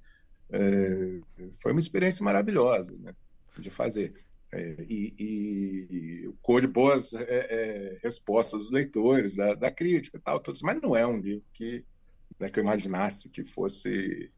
É, 0.50 1.20
foi 1.60 1.72
uma 1.72 1.80
experiência 1.80 2.24
maravilhosa 2.24 2.96
né, 3.00 3.14
de 3.58 3.70
fazer. 3.70 4.14
É, 4.52 4.76
e, 4.88 5.14
e 5.20 6.34
colhe 6.42 6.68
boas 6.68 7.14
é, 7.14 7.24
é, 7.28 8.00
respostas 8.02 8.62
dos 8.62 8.72
leitores, 8.72 9.36
da, 9.36 9.54
da 9.54 9.72
crítica 9.72 10.22
tal, 10.24 10.40
todos, 10.40 10.62
mas 10.62 10.82
não 10.82 10.96
é 10.96 11.06
um 11.06 11.18
livro 11.18 11.44
que, 11.54 11.84
né, 12.40 12.50
que 12.50 12.60
eu 12.60 12.64
imaginasse 12.64 13.30
que 13.30 13.44
fosse 13.44 14.32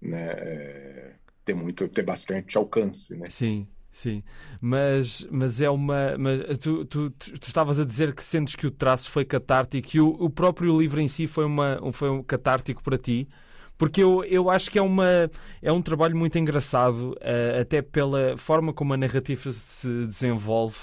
né, 0.00 1.16
ter 1.44 1.54
muito, 1.54 1.88
ter 1.88 2.02
bastante 2.02 2.56
alcance. 2.56 3.16
Né? 3.16 3.28
Sim. 3.28 3.66
Sim, 3.98 4.22
mas, 4.60 5.26
mas 5.28 5.60
é 5.60 5.68
uma. 5.68 6.16
Mas 6.16 6.56
tu, 6.58 6.84
tu, 6.84 7.10
tu, 7.10 7.32
tu, 7.32 7.48
estavas 7.48 7.80
a 7.80 7.84
dizer 7.84 8.14
que 8.14 8.22
sentes 8.22 8.54
que 8.54 8.64
o 8.64 8.70
traço 8.70 9.10
foi 9.10 9.24
catártico 9.24 9.88
e 9.92 10.00
o, 10.00 10.10
o 10.10 10.30
próprio 10.30 10.78
livro 10.78 11.00
em 11.00 11.08
si 11.08 11.26
foi, 11.26 11.44
uma, 11.44 11.80
foi 11.92 12.08
um 12.08 12.22
catártico 12.22 12.80
para 12.80 12.96
ti 12.96 13.28
porque 13.76 14.00
eu, 14.00 14.22
eu 14.24 14.50
acho 14.50 14.70
que 14.70 14.78
é, 14.78 14.82
uma, 14.82 15.28
é 15.60 15.72
um 15.72 15.82
trabalho 15.82 16.16
muito 16.16 16.38
engraçado, 16.38 17.12
uh, 17.14 17.60
até 17.60 17.82
pela 17.82 18.36
forma 18.36 18.72
como 18.72 18.94
a 18.94 18.96
narrativa 18.96 19.50
se 19.50 20.06
desenvolve. 20.06 20.76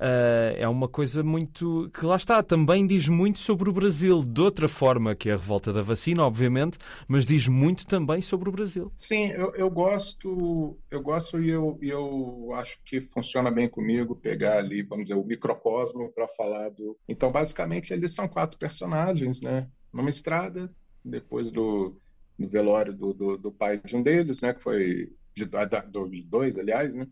Uh, 0.00 0.56
é 0.56 0.66
uma 0.66 0.88
coisa 0.88 1.22
muito. 1.22 1.90
que 1.92 2.06
lá 2.06 2.16
está, 2.16 2.42
também 2.42 2.86
diz 2.86 3.06
muito 3.06 3.38
sobre 3.38 3.68
o 3.68 3.72
Brasil, 3.72 4.24
de 4.24 4.40
outra 4.40 4.66
forma 4.66 5.14
que 5.14 5.28
a 5.28 5.36
revolta 5.36 5.74
da 5.74 5.82
vacina, 5.82 6.24
obviamente, 6.24 6.78
mas 7.06 7.26
diz 7.26 7.46
muito 7.46 7.86
também 7.86 8.22
sobre 8.22 8.48
o 8.48 8.52
Brasil. 8.52 8.90
Sim, 8.96 9.26
eu, 9.26 9.54
eu 9.54 9.70
gosto, 9.70 10.78
eu 10.90 11.02
gosto 11.02 11.38
e 11.38 11.50
eu, 11.50 11.78
eu 11.82 12.50
acho 12.54 12.78
que 12.82 12.98
funciona 13.02 13.50
bem 13.50 13.68
comigo 13.68 14.16
pegar 14.16 14.56
ali, 14.56 14.82
vamos 14.82 15.04
dizer, 15.04 15.16
o 15.16 15.24
microcosmo 15.24 16.10
para 16.14 16.26
falar 16.28 16.70
do. 16.70 16.96
Então, 17.06 17.30
basicamente, 17.30 17.92
eles 17.92 18.14
são 18.14 18.26
quatro 18.26 18.58
personagens, 18.58 19.42
né? 19.42 19.68
Numa 19.92 20.08
estrada, 20.08 20.72
depois 21.04 21.52
do 21.52 21.94
no 22.38 22.48
velório 22.48 22.94
do, 22.94 23.12
do, 23.12 23.36
do, 23.36 23.52
pai 23.52 23.78
de 23.84 23.94
um 23.94 24.02
deles, 24.02 24.40
né, 24.40 24.54
que 24.54 24.62
foi 24.62 25.12
de, 25.36 25.44
de 25.44 26.22
dois, 26.22 26.58
aliás, 26.58 26.94
né, 26.94 27.06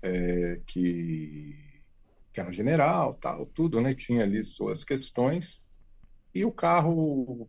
é, 0.00 0.58
que, 0.66 1.73
que 2.34 2.40
era 2.40 2.50
um 2.50 2.52
general, 2.52 3.14
tal, 3.14 3.46
tudo, 3.46 3.80
né, 3.80 3.94
tinha 3.94 4.24
ali 4.24 4.42
suas 4.42 4.84
questões, 4.84 5.64
e 6.34 6.44
o 6.44 6.50
carro 6.50 7.48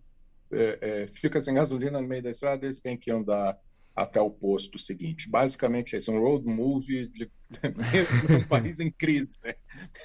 é, 0.52 0.78
é, 0.80 1.08
fica 1.08 1.42
sem 1.42 1.56
gasolina 1.56 2.00
no 2.00 2.08
meio 2.08 2.22
da 2.22 2.30
estrada, 2.30 2.66
eles 2.66 2.80
têm 2.80 2.96
que 2.96 3.10
andar 3.10 3.58
até 3.96 4.22
o 4.22 4.30
posto 4.30 4.78
seguinte. 4.78 5.28
Basicamente, 5.28 5.96
esse 5.96 6.10
é 6.10 6.14
um 6.14 6.20
road 6.20 6.46
movie 6.46 7.08
de, 7.08 7.32
um 8.30 8.48
país 8.48 8.80
em 8.80 8.92
crise, 8.92 9.40
né? 9.44 9.56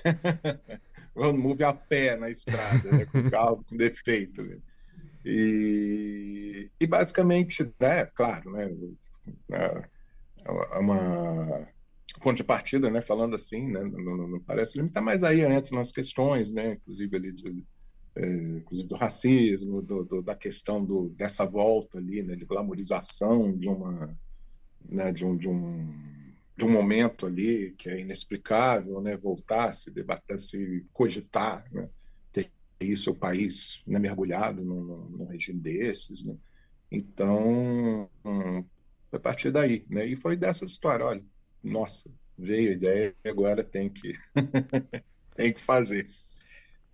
road 1.15 1.39
movie 1.39 1.65
a 1.65 1.75
pé 1.75 2.17
na 2.17 2.31
estrada, 2.31 2.91
né? 2.91 3.05
com 3.05 3.29
carro 3.29 3.59
com 3.69 3.77
defeito. 3.77 4.43
Né? 4.43 4.57
E, 5.27 6.71
e 6.81 6.87
basicamente, 6.87 7.71
né, 7.79 8.07
claro, 8.07 8.51
né, 8.53 8.71
é, 9.53 9.89
é 10.47 10.79
uma 10.79 11.69
ponto 12.19 12.37
de 12.37 12.45
partida, 12.45 12.91
né, 12.91 13.01
falando 13.01 13.35
assim, 13.35 13.69
né, 13.69 13.83
não, 13.83 14.29
não 14.29 14.41
parece 14.41 14.79
limitar, 14.79 15.03
mas 15.03 15.23
aí 15.23 15.43
entra 15.43 15.77
nas 15.77 15.93
questões, 15.93 16.51
né, 16.51 16.73
inclusive 16.73 17.17
ali 17.17 17.33
de, 17.33 17.65
é, 18.17 18.27
inclusive 18.57 18.89
do 18.89 18.97
racismo, 18.97 19.81
do, 19.83 20.05
do, 20.05 20.23
da 20.23 20.35
questão 20.35 20.85
do, 20.85 21.11
dessa 21.11 21.45
volta 21.45 21.99
ali, 21.99 22.23
né, 22.23 22.35
de 22.35 22.45
glamorização 22.45 23.57
de 23.57 23.69
uma, 23.69 24.17
né, 24.89 25.13
de 25.13 25.25
um, 25.25 25.37
de 25.37 25.49
um 25.49 26.11
de 26.57 26.67
um 26.67 26.71
momento 26.71 27.25
ali 27.25 27.75
que 27.79 27.89
é 27.89 27.99
inexplicável, 27.99 29.01
né, 29.01 29.17
voltar, 29.17 29.73
se 29.73 29.91
debater, 29.91 30.39
se 30.39 30.85
cogitar, 30.93 31.65
né, 31.73 31.89
isso 32.81 33.11
o 33.11 33.15
país 33.15 33.83
né, 33.87 33.99
mergulhado 33.99 34.65
num, 34.65 34.83
num, 35.11 35.27
regime 35.27 35.61
desses, 35.61 36.25
né? 36.25 36.35
Então, 36.91 38.09
hum, 38.25 38.65
a 39.13 39.19
partir 39.19 39.51
daí, 39.51 39.85
né? 39.89 40.07
E 40.07 40.17
foi 40.17 40.37
dessa 40.37 40.65
história, 40.65 41.05
olha, 41.05 41.23
nossa, 41.63 42.11
veio 42.37 42.71
a 42.71 42.75
ideia 42.75 43.15
e 43.25 43.29
agora 43.29 43.63
tem 43.63 43.89
que 43.89 44.13
tem 45.35 45.53
que 45.53 45.61
fazer. 45.61 46.09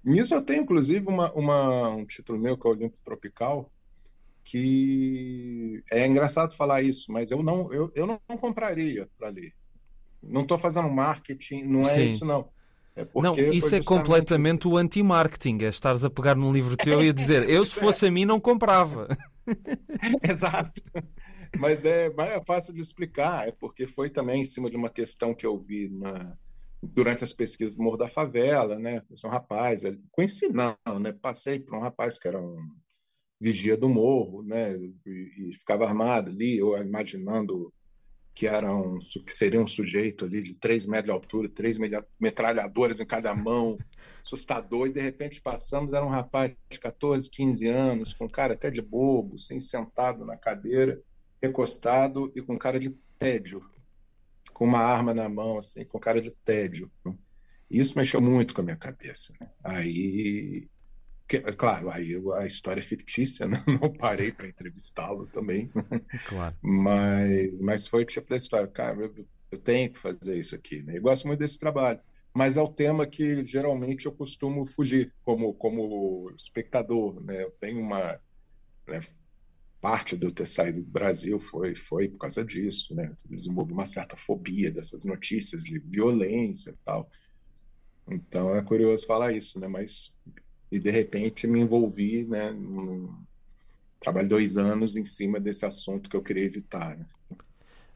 Nisso 0.04 0.34
eu 0.34 0.42
tenho, 0.42 0.62
inclusive, 0.62 1.06
uma, 1.08 1.32
uma, 1.32 1.88
um 1.88 2.06
título 2.06 2.38
meu, 2.38 2.56
que 2.56 2.66
é 2.66 2.70
o 2.70 2.72
Olimpo 2.72 2.96
Tropical, 3.04 3.70
que 4.44 5.82
é 5.90 6.06
engraçado 6.06 6.54
falar 6.54 6.80
isso, 6.82 7.10
mas 7.10 7.32
eu 7.32 7.42
não, 7.42 7.72
eu, 7.72 7.90
eu 7.94 8.06
não 8.06 8.18
compraria 8.38 9.08
para 9.18 9.28
ler. 9.28 9.52
Não 10.22 10.42
estou 10.42 10.56
fazendo 10.56 10.88
marketing, 10.88 11.64
não 11.64 11.80
é 11.80 11.94
Sim. 11.94 12.04
isso, 12.06 12.24
não. 12.24 12.48
É 12.94 13.06
não, 13.14 13.34
isso 13.34 13.74
é 13.74 13.82
completamente 13.82 14.66
o 14.66 14.76
anti-marketing, 14.76 15.64
é 15.64 15.68
estares 15.68 16.04
a 16.04 16.08
pegar 16.08 16.34
num 16.34 16.50
livro 16.50 16.76
teu 16.76 17.02
e 17.02 17.10
a 17.10 17.12
dizer 17.12 17.48
eu 17.50 17.64
se 17.64 17.74
fosse 17.78 18.06
a 18.06 18.10
mim 18.10 18.24
não 18.24 18.40
comprava. 18.40 19.08
Exato. 20.22 20.80
Mas 21.58 21.84
é, 21.84 22.06
é 22.06 22.44
fácil 22.44 22.74
de 22.74 22.80
explicar, 22.80 23.48
é 23.48 23.52
porque 23.52 23.86
foi 23.86 24.10
também 24.10 24.42
em 24.42 24.46
cima 24.46 24.70
de 24.70 24.76
uma 24.76 24.90
questão 24.90 25.34
que 25.34 25.46
eu 25.46 25.58
vi 25.58 25.88
na, 25.88 26.36
durante 26.82 27.24
as 27.24 27.32
pesquisas 27.32 27.74
do 27.74 27.82
Morro 27.82 27.96
da 27.96 28.08
Favela, 28.08 28.78
né? 28.78 29.02
Esse 29.10 29.26
é 29.26 29.28
um 29.28 29.32
rapaz, 29.32 29.82
conheci 30.10 30.48
não, 30.48 30.76
né? 31.00 31.12
Passei 31.12 31.58
por 31.58 31.76
um 31.76 31.80
rapaz 31.80 32.18
que 32.18 32.28
era 32.28 32.40
um 32.40 32.56
vigia 33.40 33.76
do 33.76 33.88
morro, 33.88 34.42
né? 34.42 34.76
E, 34.76 35.48
e 35.48 35.52
ficava 35.52 35.84
armado 35.84 36.30
ali, 36.30 36.58
eu 36.58 36.76
imaginando 36.78 37.72
que 38.36 38.46
era 38.46 38.70
um, 38.70 38.98
que 38.98 39.32
seria 39.32 39.60
um 39.60 39.66
sujeito 39.66 40.26
ali 40.26 40.42
de 40.42 40.54
3 40.54 40.84
metros 40.84 41.06
de 41.06 41.10
altura, 41.10 41.48
três 41.48 41.78
metralhadoras 42.20 43.00
em 43.00 43.06
cada 43.06 43.34
mão, 43.34 43.78
assustador, 44.20 44.88
e 44.88 44.92
de 44.92 45.00
repente 45.00 45.40
passamos, 45.40 45.94
era 45.94 46.04
um 46.04 46.10
rapaz 46.10 46.54
de 46.68 46.78
14, 46.78 47.30
15 47.30 47.66
anos, 47.66 48.12
com 48.12 48.28
cara 48.28 48.52
até 48.52 48.70
de 48.70 48.82
bobo, 48.82 49.36
assim, 49.36 49.58
sentado 49.58 50.26
na 50.26 50.36
cadeira, 50.36 51.00
recostado 51.42 52.32
e 52.34 52.42
com 52.42 52.58
cara 52.58 52.78
de 52.78 52.90
tédio, 53.18 53.64
com 54.52 54.64
uma 54.64 54.80
arma 54.80 55.12
na 55.12 55.28
mão, 55.28 55.58
assim, 55.58 55.84
com 55.84 55.98
cara 55.98 56.20
de 56.20 56.30
tédio. 56.30 56.90
Isso 57.70 57.98
mexeu 57.98 58.20
muito 58.20 58.54
com 58.54 58.60
a 58.60 58.64
minha 58.64 58.76
cabeça. 58.76 59.34
Né? 59.40 59.50
Aí 59.62 60.68
que, 61.28 61.40
claro, 61.40 61.90
aí 61.90 62.14
a 62.36 62.46
história 62.46 62.80
é 62.80 62.82
fictícia, 62.82 63.48
né? 63.48 63.62
não 63.80 63.92
parei 63.92 64.30
para 64.30 64.48
entrevistá-lo 64.48 65.26
também. 65.26 65.70
Claro. 66.28 66.56
mas, 66.62 67.60
mas 67.60 67.86
foi 67.86 68.04
tipo 68.04 68.30
da 68.30 68.36
história, 68.36 68.68
cara, 68.68 68.96
eu, 69.00 69.26
eu, 69.50 69.58
tenho 69.58 69.90
que 69.90 69.98
fazer 69.98 70.38
isso 70.38 70.54
aqui. 70.54 70.82
Né? 70.82 70.98
Eu 70.98 71.02
gosto 71.02 71.26
muito 71.26 71.40
desse 71.40 71.58
trabalho, 71.58 71.98
mas 72.32 72.56
é 72.56 72.62
o 72.62 72.72
tema 72.72 73.06
que 73.06 73.44
geralmente 73.44 74.06
eu 74.06 74.12
costumo 74.12 74.64
fugir 74.66 75.12
como, 75.24 75.52
como 75.54 76.30
espectador. 76.36 77.20
Né? 77.20 77.42
Eu 77.42 77.50
tenho 77.58 77.80
uma. 77.80 78.20
Né, 78.86 79.00
parte 79.86 80.16
do 80.16 80.32
ter 80.32 80.46
saído 80.46 80.82
do 80.82 80.90
Brasil 80.90 81.38
foi, 81.38 81.76
foi 81.76 82.08
por 82.08 82.18
causa 82.18 82.44
disso. 82.44 82.92
Né? 82.92 83.08
Eu 83.30 83.36
desenvolvi 83.36 83.72
uma 83.72 83.86
certa 83.86 84.16
fobia 84.16 84.68
dessas 84.68 85.04
notícias 85.04 85.62
de 85.62 85.78
violência 85.78 86.70
e 86.70 86.84
tal. 86.84 87.08
Então 88.10 88.52
é 88.56 88.60
curioso 88.62 89.06
falar 89.06 89.32
isso, 89.32 89.60
né? 89.60 89.68
mas 89.68 90.12
e 90.72 90.80
de 90.80 90.90
repente 90.90 91.46
me 91.46 91.60
envolvi, 91.60 92.24
né, 92.24 92.50
num, 92.50 93.14
trabalho 94.00 94.28
dois 94.28 94.56
anos 94.56 94.96
em 94.96 95.04
cima 95.04 95.38
desse 95.38 95.64
assunto 95.64 96.10
que 96.10 96.16
eu 96.16 96.22
queria 96.22 96.42
evitar. 96.42 96.96
Né? 96.96 97.06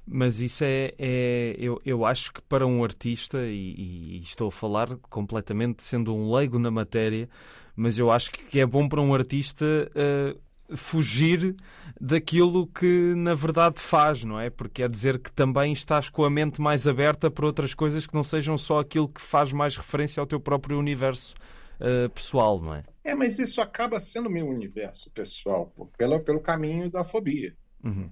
Mas 0.06 0.40
isso 0.40 0.62
é, 0.62 0.94
é, 0.96 1.56
eu, 1.58 1.80
eu 1.84 2.04
acho 2.04 2.32
que 2.32 2.42
para 2.42 2.64
um 2.68 2.84
artista, 2.84 3.44
e, 3.44 3.74
e, 4.16 4.20
estou 4.20 4.46
a 4.46 4.52
falar 4.52 4.96
completamente 5.08 5.82
sendo 5.82 6.14
um 6.14 6.32
leigo 6.32 6.56
na 6.56 6.70
matéria, 6.70 7.28
mas 7.74 7.98
eu 7.98 8.12
acho 8.12 8.30
que 8.30 8.60
é 8.60 8.66
bom 8.66 8.88
para 8.88 9.00
um 9.00 9.12
artista 9.12 9.64
uh, 9.64 10.49
fugir 10.76 11.54
daquilo 12.00 12.66
que 12.66 13.14
na 13.14 13.34
verdade 13.34 13.80
faz, 13.80 14.24
não 14.24 14.38
é? 14.38 14.50
Porque 14.50 14.82
quer 14.82 14.88
dizer 14.88 15.18
que 15.18 15.30
também 15.32 15.72
estás 15.72 16.08
com 16.08 16.24
a 16.24 16.30
mente 16.30 16.60
mais 16.60 16.86
aberta 16.86 17.30
para 17.30 17.46
outras 17.46 17.74
coisas 17.74 18.06
que 18.06 18.14
não 18.14 18.24
sejam 18.24 18.56
só 18.56 18.80
aquilo 18.80 19.08
que 19.08 19.20
faz 19.20 19.52
mais 19.52 19.76
referência 19.76 20.20
ao 20.20 20.26
teu 20.26 20.40
próprio 20.40 20.78
universo 20.78 21.34
uh, 21.80 22.08
pessoal, 22.10 22.60
não 22.60 22.74
é? 22.74 22.84
É, 23.02 23.14
mas 23.14 23.38
isso 23.38 23.60
acaba 23.60 23.98
sendo 23.98 24.30
meu 24.30 24.46
universo 24.46 25.10
pessoal, 25.10 25.72
pelo, 25.96 26.20
pelo 26.20 26.40
caminho 26.40 26.90
da 26.90 27.02
fobia. 27.02 27.56
Uhum. 27.82 28.10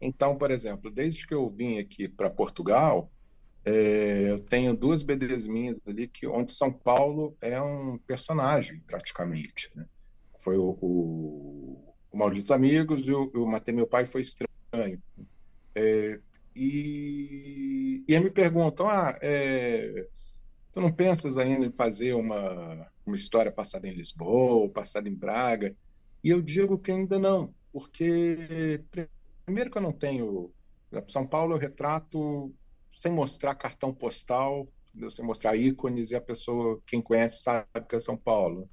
Então, 0.00 0.36
por 0.36 0.50
exemplo, 0.50 0.90
desde 0.90 1.26
que 1.26 1.34
eu 1.34 1.48
vim 1.50 1.78
aqui 1.78 2.08
para 2.08 2.30
Portugal, 2.30 3.10
é, 3.64 4.30
eu 4.30 4.40
tenho 4.40 4.74
duas 4.74 5.02
BDs 5.02 5.46
minhas 5.46 5.80
ali 5.86 6.08
que 6.08 6.26
onde 6.26 6.52
São 6.52 6.72
Paulo 6.72 7.36
é 7.40 7.60
um 7.60 7.98
personagem 7.98 8.80
praticamente. 8.86 9.70
Né? 9.74 9.84
Foi 10.38 10.56
o, 10.56 10.78
o, 10.80 11.39
o 12.20 12.26
Malditos 12.26 12.52
Amigos 12.52 13.06
e 13.06 13.12
o, 13.12 13.30
o 13.34 13.46
Matei 13.46 13.74
Meu 13.74 13.86
Pai 13.86 14.04
foi 14.04 14.20
estranho. 14.20 15.02
É, 15.74 16.20
e, 16.54 18.04
e 18.06 18.14
aí 18.14 18.22
me 18.22 18.30
perguntam, 18.30 18.86
ah, 18.86 19.18
é, 19.22 20.06
tu 20.72 20.80
não 20.80 20.92
pensas 20.92 21.38
ainda 21.38 21.64
em 21.64 21.72
fazer 21.72 22.12
uma, 22.12 22.86
uma 23.06 23.16
história 23.16 23.50
passada 23.50 23.88
em 23.88 23.94
Lisboa 23.94 24.68
passada 24.68 25.08
em 25.08 25.14
Braga? 25.14 25.74
E 26.22 26.28
eu 26.28 26.42
digo 26.42 26.78
que 26.78 26.92
ainda 26.92 27.18
não, 27.18 27.54
porque 27.72 28.84
primeiro 29.44 29.70
que 29.70 29.78
eu 29.78 29.82
não 29.82 29.92
tenho... 29.92 30.50
São 31.08 31.26
Paulo 31.26 31.54
eu 31.54 31.58
retrato 31.58 32.52
sem 32.92 33.12
mostrar 33.12 33.54
cartão 33.54 33.94
postal, 33.94 34.68
sem 35.08 35.24
mostrar 35.24 35.56
ícones, 35.56 36.10
e 36.10 36.16
a 36.16 36.20
pessoa, 36.20 36.82
quem 36.84 37.00
conhece, 37.00 37.44
sabe 37.44 37.66
que 37.88 37.96
é 37.96 38.00
São 38.00 38.16
Paulo. 38.16 38.68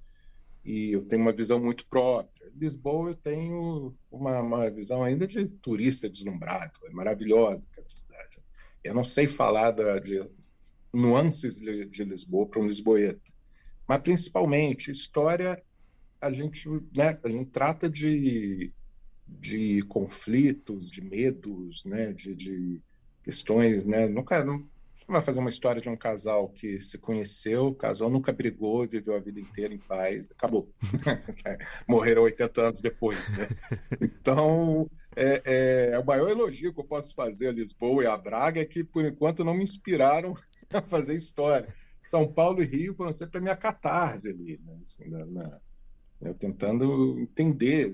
E 0.68 0.92
eu 0.92 1.06
tenho 1.06 1.22
uma 1.22 1.32
visão 1.32 1.62
muito 1.62 1.86
própria. 1.88 2.52
Lisboa 2.54 3.12
eu 3.12 3.16
tenho 3.16 3.96
uma, 4.12 4.42
uma 4.42 4.70
visão 4.70 5.02
ainda 5.02 5.26
de 5.26 5.46
turista 5.46 6.10
deslumbrado, 6.10 6.78
é 6.86 6.90
maravilhosa 6.90 7.66
aquela 7.72 7.88
cidade. 7.88 8.42
Eu 8.84 8.94
não 8.94 9.04
sei 9.04 9.28
falar 9.28 9.72
da, 9.72 9.98
de 9.98 10.22
nuances 10.92 11.62
de, 11.62 11.86
de 11.86 12.04
Lisboa 12.04 12.48
para 12.48 12.60
um 12.60 12.68
lisboeta, 12.68 13.32
mas 13.88 14.02
principalmente 14.02 14.92
história 14.92 15.64
a 16.20 16.32
gente, 16.34 16.68
né, 16.94 17.18
a 17.24 17.30
gente 17.30 17.50
trata 17.52 17.90
de, 17.90 18.74
de 19.26 19.84
conflitos, 19.84 20.92
de 20.92 21.02
medos, 21.02 21.86
né, 21.86 22.12
de, 22.12 22.36
de 22.36 22.82
questões, 23.24 23.86
né, 23.86 24.06
nunca 24.08 24.44
vai 25.08 25.22
fazer 25.22 25.40
uma 25.40 25.50
história 25.50 25.82
de 25.82 25.88
um 25.88 25.96
casal 25.96 26.50
que 26.50 26.80
se 26.80 26.98
conheceu, 26.98 27.68
o 27.68 27.76
casal 27.76 28.10
nunca 28.10 28.34
brigou, 28.34 28.86
viveu 28.86 29.16
a 29.16 29.20
vida 29.20 29.40
inteira 29.40 29.74
em 29.74 29.78
paz, 29.78 30.30
acabou. 30.32 30.70
Morreram 31.88 32.24
80 32.24 32.62
anos 32.62 32.82
depois, 32.82 33.32
né? 33.32 33.48
Então, 34.02 34.90
é, 35.16 35.42
é, 35.46 35.90
é, 35.94 36.00
o 36.00 36.06
maior 36.06 36.30
elogio 36.30 36.74
que 36.74 36.80
eu 36.80 36.84
posso 36.84 37.16
fazer 37.16 37.48
a 37.48 37.52
Lisboa 37.52 38.04
e 38.04 38.08
a 38.08 38.18
Braga 38.18 38.62
é 38.62 38.66
que, 38.66 38.84
por 38.84 39.06
enquanto, 39.06 39.44
não 39.44 39.54
me 39.54 39.64
inspiraram 39.64 40.36
a 40.70 40.82
fazer 40.82 41.16
história. 41.16 41.74
São 42.02 42.32
Paulo 42.32 42.62
e 42.62 42.66
Rio 42.66 42.94
foram 42.94 43.12
sempre 43.14 43.38
a 43.38 43.42
minha 43.42 43.56
catarse 43.56 44.30
ali, 44.30 44.60
né? 44.64 44.78
Assim, 44.84 45.10
na, 45.10 45.26
na, 45.26 45.60
eu 46.22 46.34
tentando 46.34 47.18
entender, 47.20 47.94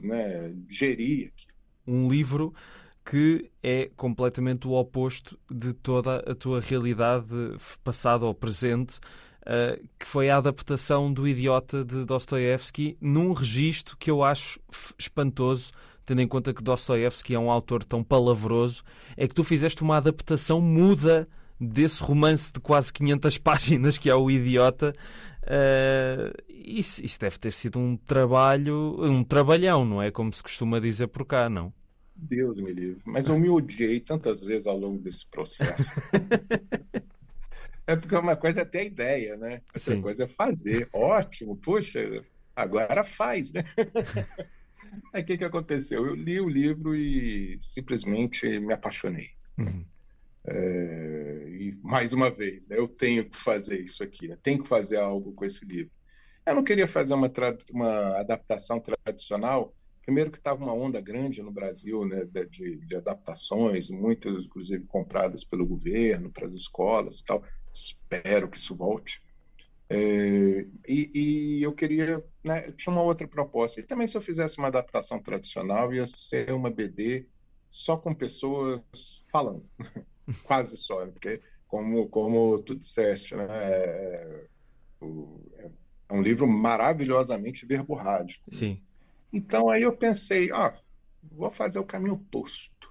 né? 0.00 0.54
gerir 0.68 1.32
aquilo. 1.32 1.52
Um 1.86 2.08
livro 2.08 2.54
que 3.04 3.50
é 3.62 3.90
completamente 3.96 4.66
o 4.66 4.72
oposto 4.72 5.38
de 5.50 5.72
toda 5.72 6.18
a 6.18 6.34
tua 6.34 6.60
realidade 6.60 7.34
passada 7.82 8.24
ou 8.24 8.34
presente, 8.34 8.98
uh, 9.42 9.88
que 9.98 10.06
foi 10.06 10.30
a 10.30 10.36
adaptação 10.36 11.12
do 11.12 11.26
Idiota 11.26 11.84
de 11.84 12.04
Dostoevsky 12.04 12.96
num 13.00 13.32
registro 13.32 13.96
que 13.96 14.10
eu 14.10 14.22
acho 14.22 14.60
espantoso, 14.98 15.72
tendo 16.04 16.22
em 16.22 16.28
conta 16.28 16.54
que 16.54 16.62
Dostoevsky 16.62 17.34
é 17.34 17.38
um 17.38 17.50
autor 17.50 17.84
tão 17.84 18.02
palavroso, 18.04 18.82
é 19.16 19.26
que 19.26 19.34
tu 19.34 19.44
fizeste 19.44 19.82
uma 19.82 19.96
adaptação 19.96 20.60
muda 20.60 21.26
desse 21.60 22.02
romance 22.02 22.52
de 22.52 22.60
quase 22.60 22.92
500 22.92 23.38
páginas 23.38 23.98
que 23.98 24.10
é 24.10 24.14
o 24.14 24.30
Idiota. 24.30 24.92
Uh, 25.42 26.32
isso, 26.48 27.04
isso 27.04 27.18
deve 27.18 27.36
ter 27.38 27.50
sido 27.50 27.78
um 27.80 27.96
trabalho, 27.96 28.96
um 29.00 29.24
trabalhão, 29.24 29.84
não 29.84 30.00
é? 30.00 30.10
Como 30.12 30.32
se 30.32 30.42
costuma 30.42 30.78
dizer 30.78 31.08
por 31.08 31.26
cá, 31.26 31.50
não? 31.50 31.72
Deus 32.22 32.56
me 32.56 32.72
livre. 32.72 33.02
Mas 33.04 33.28
eu 33.28 33.38
me 33.38 33.48
odiei 33.48 34.00
tantas 34.00 34.42
vezes 34.42 34.66
ao 34.66 34.78
longo 34.78 34.98
desse 34.98 35.26
processo. 35.26 35.94
é 37.86 37.96
porque 37.96 38.14
uma 38.14 38.36
coisa 38.36 38.62
é 38.62 38.64
ter 38.64 38.80
a 38.80 38.84
ideia, 38.84 39.36
né? 39.36 39.62
Outra 39.74 39.94
Sim. 39.94 40.00
coisa 40.00 40.24
é 40.24 40.28
fazer. 40.28 40.88
Ótimo, 40.92 41.56
poxa, 41.56 42.24
agora 42.54 43.02
faz, 43.04 43.52
né? 43.52 43.64
Aí 45.12 45.22
o 45.22 45.24
que, 45.24 45.38
que 45.38 45.44
aconteceu? 45.44 46.06
Eu 46.06 46.14
li 46.14 46.40
o 46.40 46.48
livro 46.48 46.94
e 46.94 47.58
simplesmente 47.60 48.46
me 48.60 48.72
apaixonei. 48.72 49.30
Uhum. 49.58 49.84
É, 50.44 51.46
e 51.48 51.78
mais 51.82 52.12
uma 52.12 52.30
vez, 52.30 52.66
né, 52.66 52.76
eu 52.76 52.88
tenho 52.88 53.24
que 53.28 53.36
fazer 53.36 53.80
isso 53.80 54.02
aqui, 54.02 54.26
né, 54.26 54.36
tenho 54.42 54.60
que 54.60 54.68
fazer 54.68 54.98
algo 54.98 55.32
com 55.32 55.44
esse 55.44 55.64
livro. 55.64 55.92
Eu 56.44 56.56
não 56.56 56.64
queria 56.64 56.88
fazer 56.88 57.14
uma, 57.14 57.32
uma 57.70 58.18
adaptação 58.18 58.80
tradicional, 58.80 59.72
Primeiro 60.04 60.30
que 60.30 60.38
estava 60.38 60.62
uma 60.62 60.74
onda 60.74 61.00
grande 61.00 61.42
no 61.42 61.52
Brasil 61.52 62.04
né, 62.04 62.24
de, 62.50 62.76
de, 62.76 62.96
adaptações, 62.96 63.88
muitas, 63.88 64.44
inclusive, 64.44 64.84
compradas 64.86 65.44
pelo 65.44 65.66
governo 65.66 66.30
para 66.30 66.44
as 66.44 66.52
escolas 66.52 67.20
e 67.20 67.24
tal. 67.24 67.42
Espero 67.72 68.48
que 68.48 68.58
isso 68.58 68.74
volte. 68.74 69.22
É, 69.88 70.66
e, 70.88 71.10
e, 71.14 71.62
eu 71.62 71.72
queria, 71.72 72.24
né, 72.42 72.72
tinha 72.72 72.92
uma 72.92 73.02
outra 73.02 73.28
proposta. 73.28 73.80
E 73.80 73.84
também 73.84 74.06
se 74.06 74.16
eu 74.16 74.22
fizesse 74.22 74.58
uma 74.58 74.68
adaptação 74.68 75.20
tradicional, 75.20 75.92
ia 75.92 76.06
ser 76.06 76.52
uma 76.52 76.70
BD 76.70 77.26
só 77.70 77.96
com 77.96 78.14
pessoas 78.14 79.24
falando, 79.30 79.64
quase 80.44 80.76
só, 80.76 81.04
né, 81.04 81.12
porque 81.12 81.40
como, 81.68 82.08
como 82.08 82.58
tu 82.62 82.74
disseste, 82.74 83.36
né, 83.36 83.46
é, 83.50 84.46
é, 85.02 85.70
é 86.08 86.14
um 86.14 86.22
livro 86.22 86.46
maravilhosamente 86.46 87.64
verborrágico. 87.66 88.44
Sim. 88.52 88.82
Então 89.32 89.70
aí 89.70 89.82
eu 89.82 89.96
pensei, 89.96 90.52
ó, 90.52 90.72
vou 91.22 91.50
fazer 91.50 91.78
o 91.78 91.84
caminho 91.84 92.14
oposto. 92.14 92.90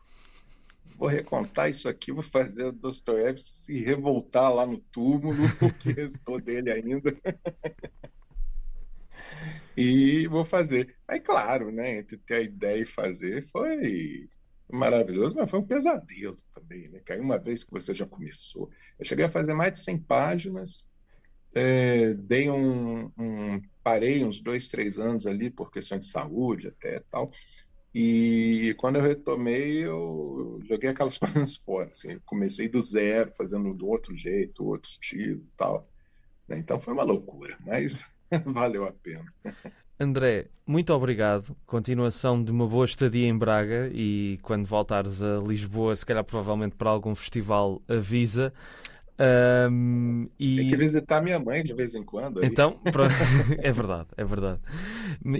Vou 0.97 1.07
recontar 1.07 1.69
isso 1.69 1.89
aqui, 1.89 2.11
vou 2.11 2.23
fazer 2.23 2.65
o 2.65 2.71
Dostoiévski 2.71 3.49
se 3.49 3.83
revoltar 3.83 4.53
lá 4.53 4.65
no 4.65 4.77
túmulo, 4.77 5.35
o 5.61 5.73
que 5.73 5.91
restou 5.91 6.39
dele 6.39 6.71
ainda. 6.71 7.11
e 9.75 10.27
vou 10.27 10.45
fazer. 10.45 10.95
Aí, 11.07 11.19
claro, 11.19 11.71
né, 11.71 11.97
entre 11.97 12.17
ter 12.17 12.35
a 12.35 12.41
ideia 12.41 12.81
e 12.81 12.85
fazer 12.85 13.47
foi 13.49 14.29
maravilhoso, 14.71 15.35
mas 15.35 15.49
foi 15.49 15.59
um 15.59 15.65
pesadelo 15.65 16.37
também, 16.53 16.87
né? 16.89 17.01
Aí 17.09 17.19
uma 17.19 17.37
vez 17.37 17.63
que 17.63 17.71
você 17.71 17.93
já 17.93 18.05
começou, 18.05 18.69
eu 18.97 19.05
cheguei 19.05 19.25
a 19.25 19.29
fazer 19.29 19.53
mais 19.53 19.73
de 19.73 19.79
100 19.79 19.99
páginas, 19.99 20.87
é, 21.53 22.13
dei 22.13 22.49
um, 22.49 23.11
um, 23.17 23.61
parei 23.83 24.23
uns 24.23 24.39
dois, 24.39 24.69
três 24.69 24.99
anos 24.99 25.27
ali 25.27 25.49
por 25.49 25.71
questão 25.71 25.97
de 25.97 26.05
saúde 26.05 26.67
até 26.67 26.99
tal. 27.11 27.31
E 27.93 28.73
quando 28.77 28.95
eu 28.95 29.01
retomei, 29.01 29.85
eu 29.85 30.59
joguei 30.63 30.89
aquelas 30.89 31.17
páginas 31.19 31.57
fora. 31.57 31.89
Assim, 31.91 32.19
comecei 32.25 32.69
do 32.69 32.81
zero, 32.81 33.31
fazendo 33.37 33.73
do 33.75 33.87
outro 33.87 34.15
jeito, 34.15 34.65
outro 34.65 34.89
estilo 34.89 35.43
tal. 35.57 35.89
Né? 36.47 36.57
Então 36.59 36.79
foi 36.79 36.93
uma 36.93 37.03
loucura, 37.03 37.57
mas 37.65 38.09
valeu 38.45 38.85
a 38.85 38.91
pena. 38.91 39.25
André, 39.99 40.47
muito 40.65 40.91
obrigado. 40.93 41.55
Continuação 41.65 42.43
de 42.43 42.51
uma 42.51 42.65
boa 42.65 42.85
estadia 42.85 43.27
em 43.27 43.37
Braga 43.37 43.87
e 43.93 44.39
quando 44.41 44.65
voltares 44.65 45.21
a 45.21 45.37
Lisboa, 45.37 45.95
se 45.95 46.05
calhar 46.05 46.23
provavelmente 46.23 46.75
para 46.75 46.89
algum 46.89 47.13
festival, 47.13 47.81
avisa. 47.87 48.51
Um, 49.21 50.27
e... 50.39 50.57
Tem 50.57 50.69
que 50.69 50.77
visitar 50.77 51.21
minha 51.21 51.39
mãe 51.39 51.63
de 51.63 51.73
vez 51.73 51.93
em 51.93 52.03
quando. 52.03 52.39
Aí. 52.39 52.47
Então, 52.47 52.79
é 53.59 53.71
verdade, 53.71 54.07
é 54.17 54.23
verdade. 54.23 54.59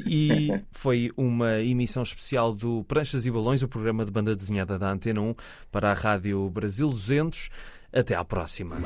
E 0.05 0.49
foi 0.71 1.11
uma 1.17 1.59
emissão 1.59 2.03
especial 2.03 2.53
do 2.53 2.83
Pranchas 2.83 3.25
e 3.25 3.31
Balões, 3.31 3.63
o 3.63 3.67
programa 3.67 4.05
de 4.05 4.11
banda 4.11 4.35
desenhada 4.35 4.77
da 4.77 4.91
Antena 4.91 5.21
1 5.21 5.35
para 5.71 5.91
a 5.91 5.93
Rádio 5.93 6.47
Brasil 6.49 6.89
200. 6.89 7.49
Até 7.93 8.15
à 8.15 8.23
próxima. 8.23 8.77